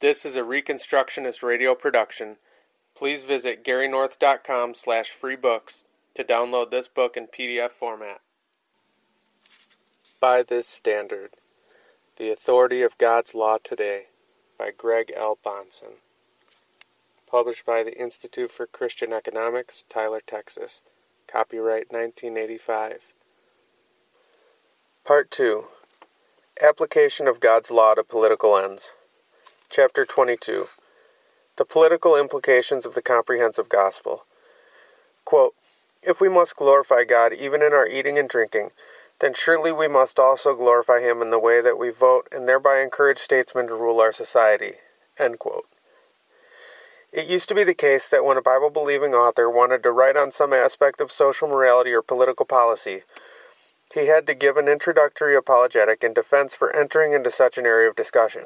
[0.00, 2.36] This is a Reconstructionist radio production.
[2.94, 5.82] Please visit garynorth.com slash free books
[6.14, 8.20] to download this book in PDF format.
[10.20, 11.30] By this standard,
[12.16, 14.04] The Authority of God's Law Today
[14.56, 15.36] by Greg L.
[15.44, 15.94] Bahnsen.
[17.28, 20.80] Published by the Institute for Christian Economics, Tyler, Texas.
[21.26, 23.12] Copyright 1985.
[25.04, 25.64] Part 2
[26.62, 28.92] Application of God's Law to Political Ends.
[29.70, 30.66] Chapter 22
[31.56, 34.24] The Political Implications of the Comprehensive Gospel.
[35.26, 35.54] Quote,
[36.02, 38.70] if we must glorify God even in our eating and drinking,
[39.20, 42.80] then surely we must also glorify Him in the way that we vote and thereby
[42.80, 44.76] encourage statesmen to rule our society.
[45.18, 50.16] It used to be the case that when a Bible believing author wanted to write
[50.16, 53.02] on some aspect of social morality or political policy,
[53.92, 57.90] he had to give an introductory apologetic in defense for entering into such an area
[57.90, 58.44] of discussion.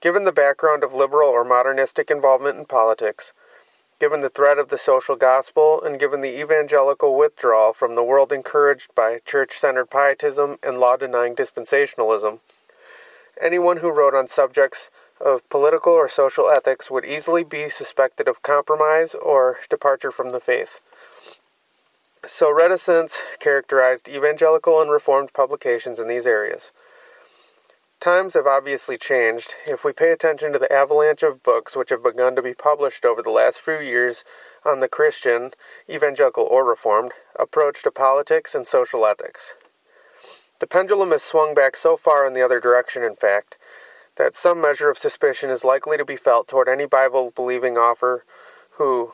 [0.00, 3.34] Given the background of liberal or modernistic involvement in politics,
[3.98, 8.32] given the threat of the social gospel, and given the evangelical withdrawal from the world
[8.32, 12.38] encouraged by church centered pietism and law denying dispensationalism,
[13.38, 18.42] anyone who wrote on subjects of political or social ethics would easily be suspected of
[18.42, 20.80] compromise or departure from the faith.
[22.24, 26.72] So, reticence characterized evangelical and reformed publications in these areas.
[28.00, 29.56] Times have obviously changed.
[29.66, 33.04] If we pay attention to the avalanche of books which have begun to be published
[33.04, 34.24] over the last few years
[34.64, 35.50] on the Christian,
[35.86, 39.54] evangelical or reformed, approach to politics and social ethics.
[40.60, 43.58] The pendulum has swung back so far in the other direction, in fact,
[44.16, 48.24] that some measure of suspicion is likely to be felt toward any Bible believing author
[48.78, 49.12] who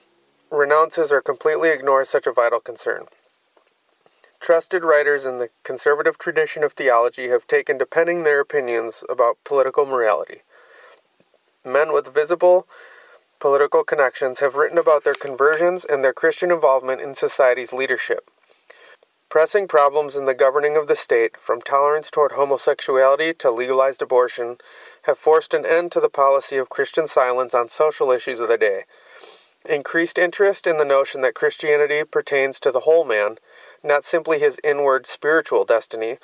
[0.48, 3.06] renounces or completely ignores such a vital concern.
[4.41, 9.39] Trusted writers in the conservative tradition of theology have taken to penning their opinions about
[9.45, 10.43] political morality.
[11.65, 12.67] Men with visible
[13.41, 18.31] political connections have written about their conversions and their Christian involvement in society's leadership.
[19.28, 24.56] Pressing problems in the governing of the state, from tolerance toward homosexuality to legalized abortion,
[25.03, 28.56] have forced an end to the policy of Christian silence on social issues of the
[28.56, 28.84] day.
[29.69, 33.37] Increased interest in the notion that Christianity pertains to the whole man
[33.87, 36.19] not simply his inward spiritual destiny,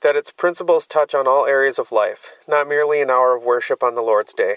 [0.00, 3.82] that its principles touch on all areas of life, not merely an hour of worship
[3.82, 4.56] on the Lord's day,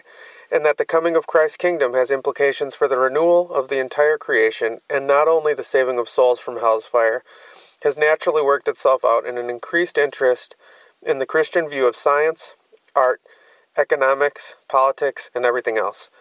[0.51, 4.17] and that the coming of Christ's kingdom has implications for the renewal of the entire
[4.17, 7.23] creation and not only the saving of souls from hell's fire,
[7.83, 10.55] has naturally worked itself out in an increased interest
[11.01, 12.55] in the Christian view of science,
[12.95, 13.21] art,
[13.77, 16.11] economics, politics, and everything else.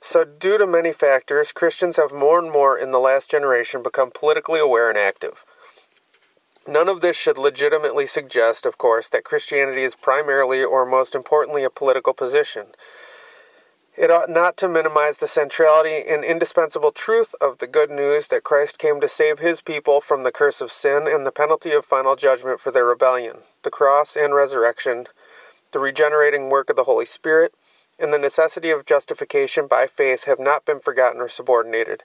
[0.00, 4.10] So, due to many factors, Christians have more and more in the last generation become
[4.12, 5.44] politically aware and active.
[6.68, 11.64] None of this should legitimately suggest, of course, that Christianity is primarily or most importantly
[11.64, 12.68] a political position.
[13.96, 18.44] It ought not to minimize the centrality and indispensable truth of the good news that
[18.44, 21.84] Christ came to save his people from the curse of sin and the penalty of
[21.84, 25.06] final judgment for their rebellion, the cross and resurrection,
[25.72, 27.54] the regenerating work of the Holy Spirit,
[27.98, 32.02] and the necessity of justification by faith have not been forgotten or subordinated.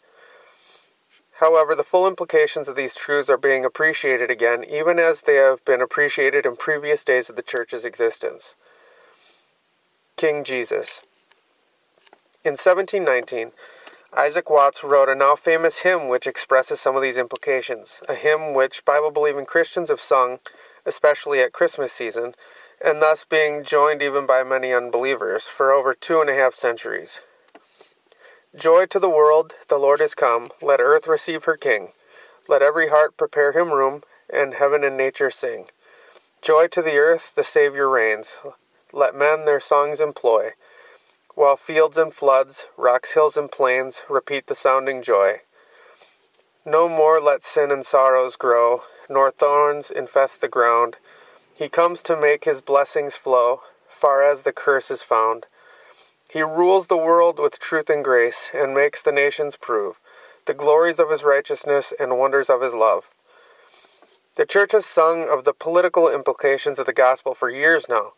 [1.39, 5.63] However, the full implications of these truths are being appreciated again, even as they have
[5.65, 8.55] been appreciated in previous days of the Church's existence.
[10.15, 11.03] King Jesus.
[12.45, 13.51] In 1719,
[14.15, 18.53] Isaac Watts wrote a now famous hymn which expresses some of these implications, a hymn
[18.53, 20.37] which Bible believing Christians have sung,
[20.85, 22.35] especially at Christmas season,
[22.83, 27.21] and thus being joined even by many unbelievers for over two and a half centuries.
[28.55, 31.89] Joy to the world, the Lord is come, let earth receive her King.
[32.47, 35.65] Let every heart prepare him room, and heaven and nature sing.
[36.41, 38.37] Joy to the earth, the Saviour reigns,
[38.91, 40.51] let men their songs employ,
[41.35, 45.37] while fields and floods, rocks, hills, and plains repeat the sounding joy.
[46.65, 50.97] No more let sin and sorrows grow, nor thorns infest the ground,
[51.55, 55.45] he comes to make his blessings flow, far as the curse is found.
[56.29, 59.99] He rules the world with truth and grace, and makes the nations prove
[60.45, 63.11] the glories of his righteousness and wonders of his love.
[64.35, 68.13] The church has sung of the political implications of the gospel for years now.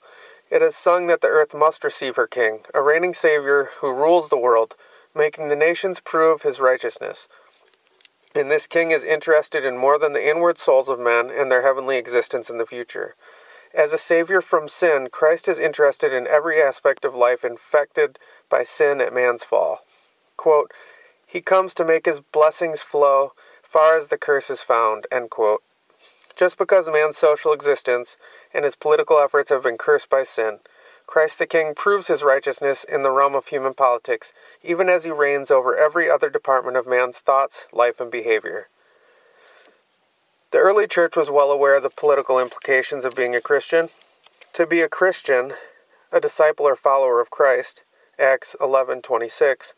[0.50, 4.30] It has sung that the earth must receive her king, a reigning Savior who rules
[4.30, 4.76] the world,
[5.14, 7.28] making the nations prove his righteousness.
[8.34, 11.62] And this king is interested in more than the inward souls of men and their
[11.62, 13.16] heavenly existence in the future.
[13.76, 18.18] As a savior from sin, Christ is interested in every aspect of life infected
[18.50, 19.80] by sin at man's fall.
[20.38, 20.72] Quote,
[21.28, 25.08] he comes to make his blessings flow far as the curse is found.
[26.38, 28.18] Just because man's social existence
[28.54, 30.60] and his political efforts have been cursed by sin,
[31.06, 34.34] Christ the King proves his righteousness in the realm of human politics,
[34.64, 38.70] even as he reigns over every other department of man's thoughts, life, and behavior.
[40.56, 43.90] The early church was well aware of the political implications of being a Christian.
[44.54, 45.52] To be a Christian,
[46.14, 47.84] a disciple or follower of Christ,
[48.18, 49.74] Acts 11:26,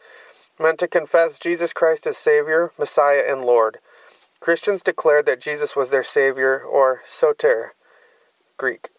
[0.60, 3.80] meant to confess Jesus Christ as Savior, Messiah, and Lord.
[4.40, 7.74] Christians declared that Jesus was their Savior, or soter,
[8.58, 8.90] Greek.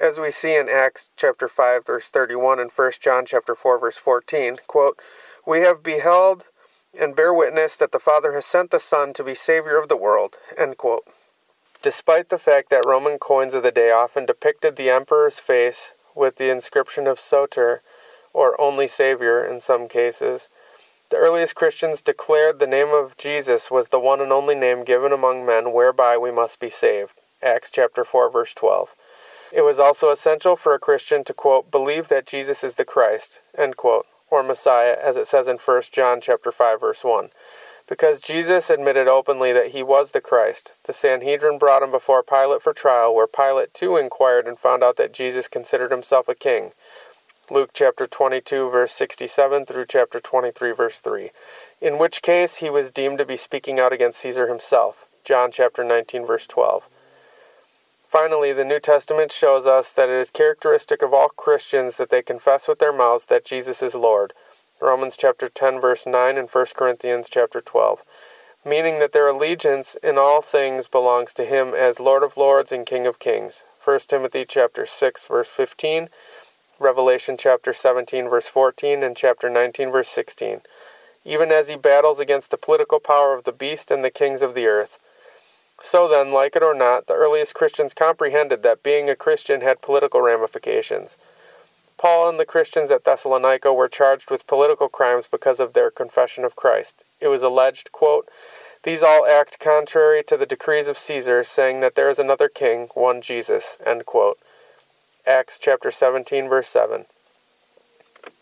[0.00, 3.98] As we see in Acts chapter 5 verse 31 and 1 John chapter 4 verse
[3.98, 5.00] 14, quote,
[5.46, 6.48] "We have beheld
[6.98, 9.96] and bear witness that the Father has sent the Son to be Savior of the
[9.96, 10.38] world."
[11.80, 16.36] Despite the fact that Roman coins of the day often depicted the emperor's face with
[16.36, 17.82] the inscription of Soter,
[18.32, 20.48] or only Savior in some cases,
[21.10, 25.12] the earliest Christians declared the name of Jesus was the one and only name given
[25.12, 27.14] among men whereby we must be saved.
[27.42, 28.94] Acts chapter 4 verse 12.
[29.52, 33.40] It was also essential for a Christian to quote believe that Jesus is the Christ,
[33.56, 37.30] end quote, or Messiah as it says in 1 John chapter 5 verse 1.
[37.88, 42.60] Because Jesus admitted openly that he was the Christ, the Sanhedrin brought him before Pilate
[42.60, 46.72] for trial, where Pilate too inquired and found out that Jesus considered himself a king.
[47.50, 51.30] Luke chapter 22, verse 67 through chapter 23, verse 3,
[51.80, 55.08] in which case he was deemed to be speaking out against Caesar himself.
[55.24, 56.90] John chapter 19, verse 12.
[58.08, 62.22] Finally, the New Testament shows us that it is characteristic of all Christians that they
[62.22, 64.32] confess with their mouths that Jesus is Lord.
[64.80, 68.02] Romans chapter 10, verse 9, and 1 Corinthians chapter 12
[68.64, 72.84] meaning that their allegiance in all things belongs to him as Lord of lords and
[72.84, 73.64] King of kings.
[73.82, 76.08] 1 Timothy chapter 6 verse 15
[76.80, 80.60] Revelation chapter 17, verse 14, and chapter 19, verse 16,
[81.24, 84.54] even as he battles against the political power of the beast and the kings of
[84.54, 85.00] the earth.
[85.80, 89.80] So then, like it or not, the earliest Christians comprehended that being a Christian had
[89.80, 91.16] political ramifications.
[91.96, 96.44] Paul and the Christians at Thessalonica were charged with political crimes because of their confession
[96.44, 97.04] of Christ.
[97.20, 98.28] It was alleged, quote,
[98.84, 102.88] These all act contrary to the decrees of Caesar, saying that there is another king,
[102.94, 103.78] one Jesus.
[103.84, 104.38] End quote.
[105.26, 107.06] Acts chapter 17, verse 7.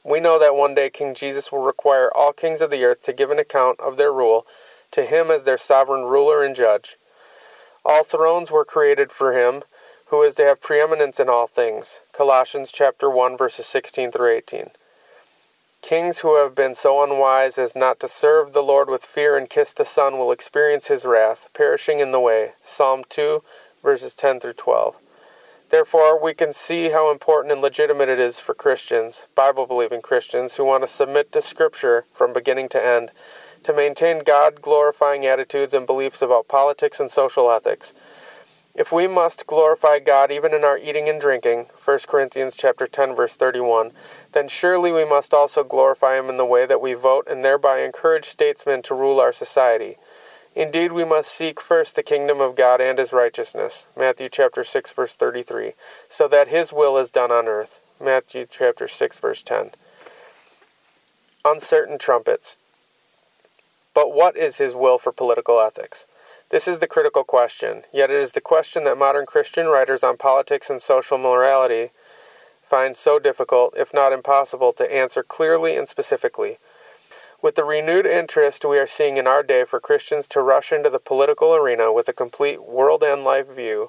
[0.04, 3.12] We know that one day King Jesus will require all kings of the earth to
[3.12, 4.46] give an account of their rule
[4.92, 6.96] to him as their sovereign ruler and judge.
[7.88, 9.62] All thrones were created for him,
[10.06, 12.00] who is to have preeminence in all things.
[12.12, 14.70] Colossians chapter 1 verses 16 through 18.
[15.82, 19.48] Kings who have been so unwise as not to serve the Lord with fear and
[19.48, 22.54] kiss the Son will experience his wrath, perishing in the way.
[22.60, 23.44] Psalm 2
[23.84, 24.96] verses 10 through 12.
[25.70, 30.56] Therefore, we can see how important and legitimate it is for Christians, Bible believing Christians,
[30.56, 33.12] who want to submit to Scripture from beginning to end,
[33.66, 37.94] to maintain God glorifying attitudes and beliefs about politics and social ethics.
[38.76, 43.16] If we must glorify God even in our eating and drinking, 1 Corinthians chapter 10
[43.16, 43.90] verse 31,
[44.30, 47.80] then surely we must also glorify him in the way that we vote and thereby
[47.80, 49.96] encourage statesmen to rule our society.
[50.54, 53.88] Indeed, we must seek first the kingdom of God and his righteousness.
[53.96, 55.72] Matthew chapter 6 verse 33.
[56.08, 57.80] So that his will is done on earth.
[58.00, 59.70] Matthew chapter 6 verse 10.
[61.44, 62.58] Uncertain trumpets.
[63.96, 66.06] But what is his will for political ethics?
[66.50, 70.18] This is the critical question, yet it is the question that modern Christian writers on
[70.18, 71.92] politics and social morality
[72.62, 76.58] find so difficult, if not impossible, to answer clearly and specifically.
[77.40, 80.90] With the renewed interest we are seeing in our day for Christians to rush into
[80.90, 83.88] the political arena with a complete world and life view,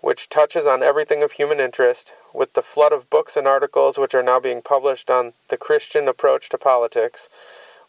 [0.00, 4.14] which touches on everything of human interest, with the flood of books and articles which
[4.14, 7.28] are now being published on the Christian approach to politics,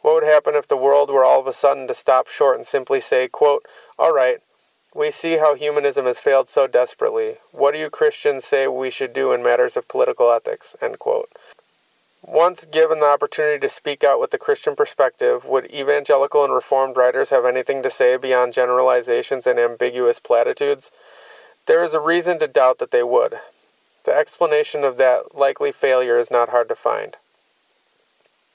[0.02, 2.66] what would happen if the world were all of a sudden to stop short and
[2.66, 3.66] simply say, quote,
[3.98, 4.40] All right,
[4.94, 7.36] we see how humanism has failed so desperately.
[7.52, 10.76] What do you Christians say we should do in matters of political ethics?
[10.82, 11.30] End quote.
[12.22, 16.98] Once given the opportunity to speak out with the Christian perspective, would evangelical and reformed
[16.98, 20.92] writers have anything to say beyond generalizations and ambiguous platitudes?
[21.66, 23.36] There is a reason to doubt that they would.
[24.06, 27.16] The explanation of that likely failure is not hard to find.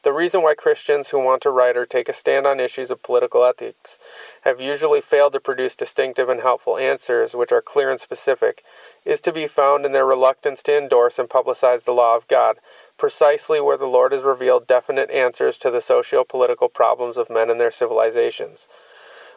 [0.04, 3.02] The reason why Christians who want to write or take a stand on issues of
[3.02, 3.98] political ethics
[4.42, 8.62] have usually failed to produce distinctive and helpful answers which are clear and specific
[9.06, 12.58] is to be found in their reluctance to endorse and publicize the law of God,
[12.98, 17.48] precisely where the Lord has revealed definite answers to the socio political problems of men
[17.48, 18.68] and their civilizations.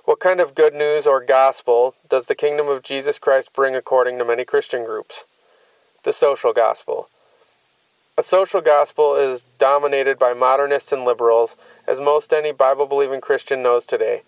[0.03, 4.17] What kind of good news or gospel does the kingdom of Jesus Christ bring according
[4.17, 5.25] to many Christian groups?
[6.03, 7.07] The social gospel.
[8.19, 11.55] A social gospel is dominated by modernists and liberals,
[11.85, 14.23] as most any Bible believing Christian knows today.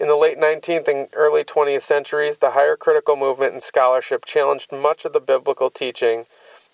[0.00, 4.72] In the late 19th and early 20th centuries, the higher critical movement and scholarship challenged
[4.72, 6.24] much of the biblical teaching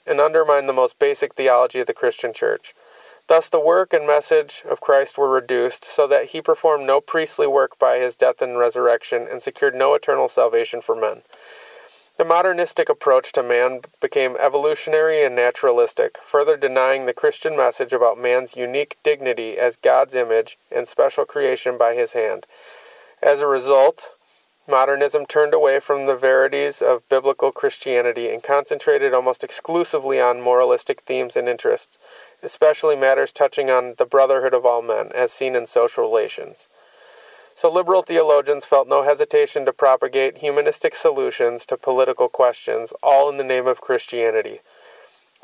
[0.07, 2.75] and undermined the most basic theology of the Christian church.
[3.27, 7.49] Thus, the work and message of Christ were reduced, so that he performed no priestly
[7.49, 11.23] work by his death and resurrection, and secured no eternal salvation for men.
[12.23, 18.17] The modernistic approach to man became evolutionary and naturalistic, further denying the Christian message about
[18.17, 22.47] man's unique dignity as God's image and special creation by his hand.
[23.21, 24.13] As a result,
[24.69, 31.01] modernism turned away from the verities of biblical Christianity and concentrated almost exclusively on moralistic
[31.01, 31.99] themes and interests,
[32.41, 36.69] especially matters touching on the brotherhood of all men, as seen in social relations.
[37.55, 43.37] So liberal theologians felt no hesitation to propagate humanistic solutions to political questions, all in
[43.37, 44.61] the name of Christianity.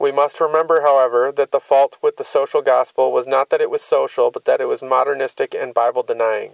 [0.01, 3.71] We must remember, however, that the fault with the social gospel was not that it
[3.71, 6.53] was social, but that it was modernistic and Bible denying.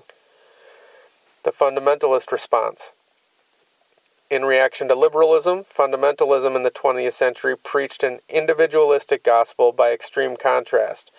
[1.44, 2.94] The fundamentalist response.
[4.30, 10.36] In reaction to liberalism, fundamentalism in the 20th century preached an individualistic gospel by extreme
[10.36, 11.12] contrast.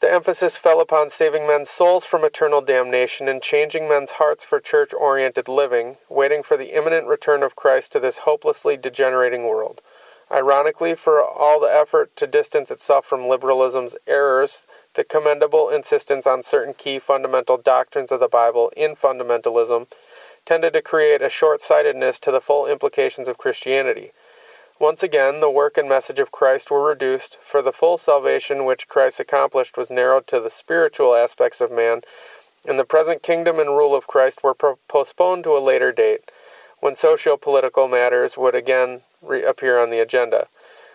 [0.00, 4.58] The emphasis fell upon saving men's souls from eternal damnation and changing men's hearts for
[4.58, 9.82] church oriented living, waiting for the imminent return of Christ to this hopelessly degenerating world.
[10.32, 16.42] Ironically, for all the effort to distance itself from liberalism's errors, the commendable insistence on
[16.42, 19.86] certain key fundamental doctrines of the Bible in fundamentalism
[20.46, 24.12] tended to create a short sightedness to the full implications of Christianity.
[24.80, 28.88] Once again, the work and message of Christ were reduced, for the full salvation which
[28.88, 32.00] Christ accomplished was narrowed to the spiritual aspects of man,
[32.66, 36.30] and the present kingdom and rule of Christ were postponed to a later date,
[36.78, 40.46] when socio political matters would again reappear on the agenda.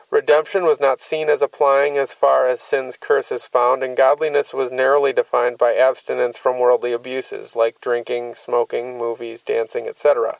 [0.09, 4.51] Redemption was not seen as applying as far as sin's curse is found, and godliness
[4.51, 10.39] was narrowly defined by abstinence from worldly abuses, like drinking, smoking, movies, dancing, etc.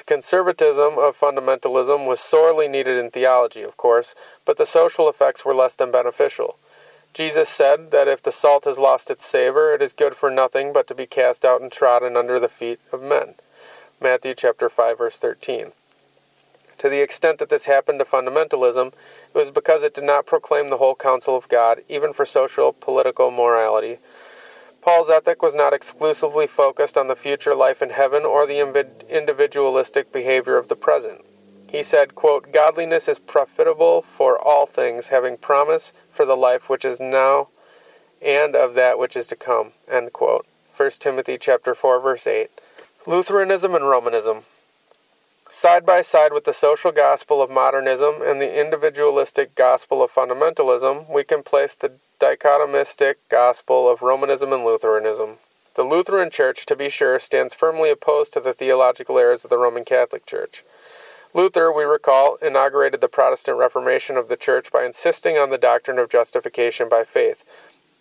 [0.00, 4.14] The conservatism of fundamentalism was sorely needed in theology, of course,
[4.46, 6.56] but the social effects were less than beneficial.
[7.12, 10.72] Jesus said that if the salt has lost its savor, it is good for nothing
[10.72, 13.34] but to be cast out and trodden under the feet of men.
[14.00, 15.72] Matthew chapter 5 verse 13.
[16.78, 20.70] To the extent that this happened to fundamentalism, it was because it did not proclaim
[20.70, 23.98] the whole counsel of God, even for social political morality,
[24.82, 28.60] Paul's ethic was not exclusively focused on the future life in heaven or the
[29.08, 31.24] individualistic behavior of the present.
[31.70, 36.84] He said, quote, Godliness is profitable for all things, having promise for the life which
[36.84, 37.48] is now
[38.20, 39.70] and of that which is to come.
[39.88, 40.46] End quote.
[40.76, 42.48] 1 Timothy chapter 4, verse 8.
[43.06, 44.40] Lutheranism and Romanism.
[45.48, 51.08] Side by side with the social gospel of modernism and the individualistic gospel of fundamentalism,
[51.12, 55.36] we can place the dichotomistic gospel of Romanism and Lutheranism.
[55.74, 59.56] The Lutheran Church, to be sure, stands firmly opposed to the theological errors of the
[59.56, 60.62] Roman Catholic Church.
[61.32, 65.98] Luther, we recall, inaugurated the Protestant Reformation of the Church by insisting on the doctrine
[65.98, 67.42] of justification by faith,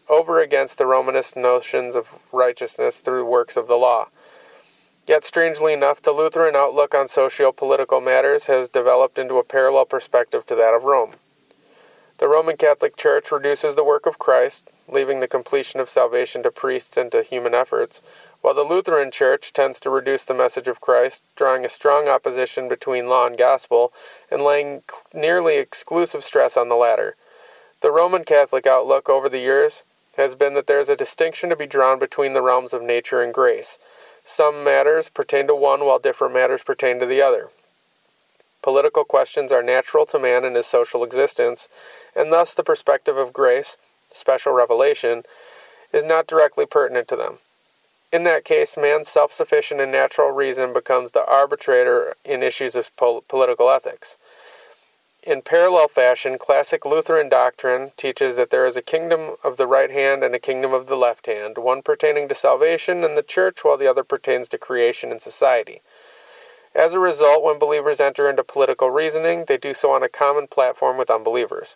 [0.10, 4.10] over against the Romanist notions of righteousness through works of the law.
[5.08, 9.86] Yet, strangely enough, the Lutheran outlook on socio political matters has developed into a parallel
[9.86, 11.14] perspective to that of Rome.
[12.20, 16.52] The Roman Catholic Church reduces the work of Christ, leaving the completion of salvation to
[16.52, 18.02] priests and to human efforts,
[18.42, 22.68] while the Lutheran Church tends to reduce the message of Christ, drawing a strong opposition
[22.68, 23.94] between law and gospel,
[24.30, 24.82] and laying
[25.14, 27.16] nearly exclusive stress on the latter.
[27.80, 29.86] The Roman Catholic outlook over the years
[30.18, 33.22] has been that there is a distinction to be drawn between the realms of nature
[33.22, 33.80] and grace.
[34.26, 37.48] Some matters pertain to one, while different matters pertain to the other.
[38.62, 41.70] Political questions are natural to man in his social existence,
[42.16, 43.78] and thus the perspective of grace,
[44.12, 45.24] special revelation,
[45.94, 47.38] is not directly pertinent to them.
[48.12, 52.96] In that case, man's self sufficient and natural reason becomes the arbitrator in issues of
[52.98, 54.18] pol- political ethics.
[55.22, 59.92] In parallel fashion, classic Lutheran doctrine teaches that there is a kingdom of the right
[59.92, 63.64] hand and a kingdom of the left hand, one pertaining to salvation and the church,
[63.64, 65.82] while the other pertains to creation and society.
[66.80, 70.48] As a result, when believers enter into political reasoning, they do so on a common
[70.48, 71.76] platform with unbelievers.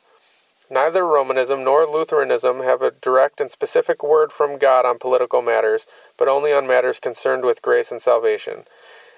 [0.70, 5.88] Neither Romanism nor Lutheranism have a direct and specific word from God on political matters,
[6.18, 8.64] but only on matters concerned with grace and salvation.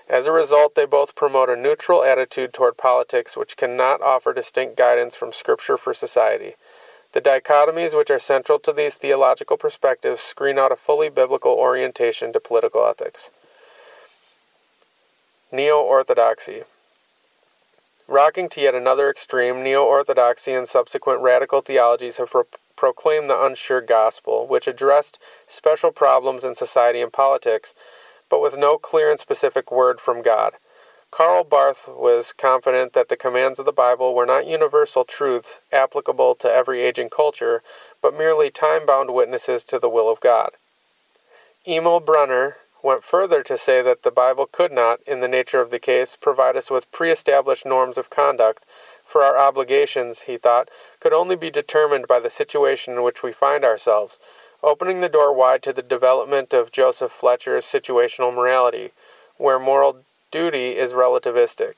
[0.09, 4.75] As a result, they both promote a neutral attitude toward politics which cannot offer distinct
[4.75, 6.53] guidance from Scripture for society.
[7.11, 12.33] The dichotomies which are central to these theological perspectives screen out a fully biblical orientation
[12.33, 13.29] to political ethics.
[15.55, 16.63] Neo Orthodoxy.
[18.09, 22.43] Rocking to yet another extreme, Neo Orthodoxy and subsequent radical theologies have pro-
[22.75, 27.73] proclaimed the unsure gospel, which addressed special problems in society and politics,
[28.29, 30.55] but with no clear and specific word from God.
[31.09, 36.35] Karl Barth was confident that the commands of the Bible were not universal truths applicable
[36.35, 37.63] to every age and culture,
[38.01, 40.49] but merely time bound witnesses to the will of God.
[41.65, 45.71] Emil Brunner went further to say that the Bible could not, in the nature of
[45.71, 48.63] the case, provide us with pre established norms of conduct,
[49.03, 53.31] for our obligations, he thought, could only be determined by the situation in which we
[53.31, 54.19] find ourselves,
[54.61, 58.91] opening the door wide to the development of Joseph Fletcher's situational morality,
[59.37, 61.77] where moral duty is relativistic.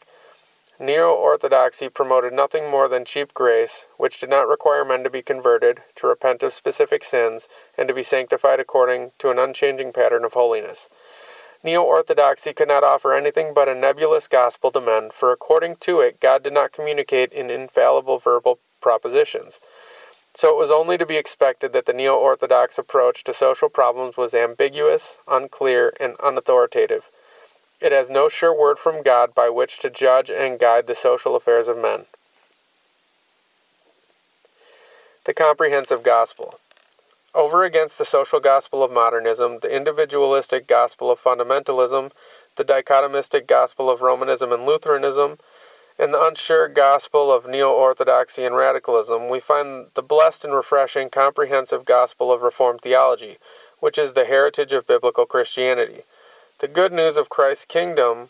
[0.79, 5.24] Neo Orthodoxy promoted nothing more than cheap grace, which did not require men to be
[5.24, 10.24] converted, to repent of specific sins, and to be sanctified according to an unchanging pattern
[10.24, 10.88] of holiness.
[11.63, 16.00] Neo Orthodoxy could not offer anything but a nebulous gospel to men, for according to
[16.01, 19.60] it, God did not communicate in infallible verbal propositions.
[20.36, 24.15] So it was only to be expected that the Neo Orthodox approach to social problems
[24.15, 27.10] was ambiguous, unclear, and unauthoritative.
[27.79, 31.36] It has no sure word from God by which to judge and guide the social
[31.36, 32.05] affairs of men.
[35.25, 36.60] The Comprehensive Gospel.
[37.36, 42.12] Over against the social gospel of modernism, the individualistic gospel of fundamentalism,
[42.55, 45.38] the dichotomistic gospel of Romanism and Lutheranism,
[46.00, 51.10] and the unsure gospel of neo orthodoxy and radicalism, we find the blessed and refreshing
[51.10, 53.38] comprehensive gospel of Reformed theology,
[53.79, 56.01] which is the heritage of biblical Christianity.
[56.59, 58.29] The good news of Christ's kingdom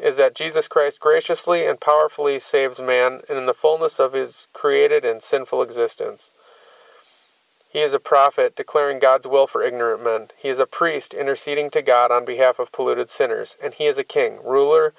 [0.00, 5.04] is that Jesus Christ graciously and powerfully saves man in the fullness of his created
[5.04, 6.32] and sinful existence.
[7.70, 10.26] He is a prophet declaring God's will for ignorant men.
[10.36, 13.56] He is a priest interceding to God on behalf of polluted sinners.
[13.62, 14.92] And he is a king, ruler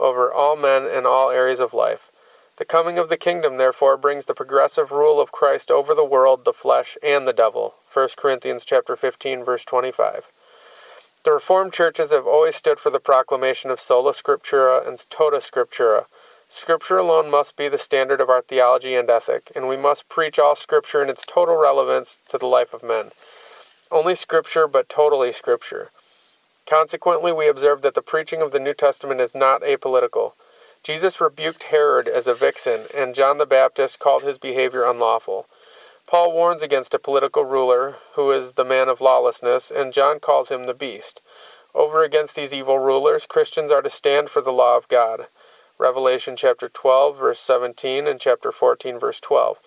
[0.00, 2.10] over all men and all areas of life.
[2.56, 6.46] The coming of the kingdom, therefore, brings the progressive rule of Christ over the world,
[6.46, 7.74] the flesh, and the devil.
[7.92, 10.30] 1 Corinthians chapter 15, verse 25.
[11.24, 16.04] The Reformed churches have always stood for the proclamation of sola scriptura and tota scriptura.
[16.50, 20.38] Scripture alone must be the standard of our theology and ethic, and we must preach
[20.38, 23.10] all Scripture in its total relevance to the life of men.
[23.90, 25.90] Only Scripture, but totally Scripture.
[26.66, 30.32] Consequently, we observe that the preaching of the New Testament is not apolitical.
[30.82, 35.46] Jesus rebuked Herod as a vixen, and John the Baptist called his behavior unlawful.
[36.06, 40.50] Paul warns against a political ruler who is the man of lawlessness, and John calls
[40.50, 41.22] him the beast.
[41.74, 45.26] Over against these evil rulers, Christians are to stand for the law of God.
[45.78, 49.60] Revelation chapter 12, verse 17, and chapter 14, verse 12.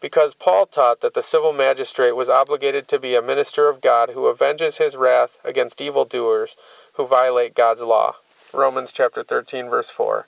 [0.00, 4.10] Because Paul taught that the civil magistrate was obligated to be a minister of God
[4.10, 6.56] who avenges his wrath against evildoers
[6.94, 8.14] who violate God's law.
[8.54, 10.26] Romans chapter 13, verse 4.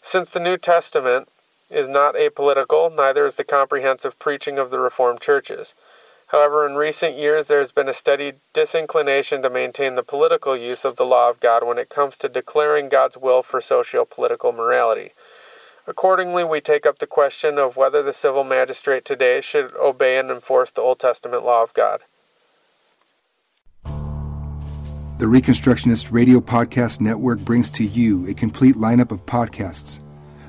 [0.00, 1.28] Since the New Testament
[1.70, 5.74] is not apolitical, neither is the comprehensive preaching of the Reformed churches.
[6.28, 10.84] However, in recent years there has been a steady disinclination to maintain the political use
[10.84, 14.52] of the law of God when it comes to declaring God's will for socio political
[14.52, 15.10] morality.
[15.86, 20.30] Accordingly, we take up the question of whether the civil magistrate today should obey and
[20.30, 22.00] enforce the Old Testament law of God.
[25.18, 30.00] The Reconstructionist Radio Podcast Network brings to you a complete lineup of podcasts